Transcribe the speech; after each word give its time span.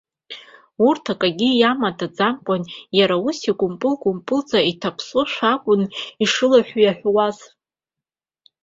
Урҭ 0.87 1.03
акагьы 1.13 1.49
иамадаӡамкәа 1.55 2.55
иара 2.97 3.15
ус 3.27 3.37
икәымпыл-кәымпылӡа 3.49 4.59
иҭаԥсоушәа 4.71 5.47
акәын 5.53 5.81
ишылаҳәыҩаҳәуаз. 6.23 7.37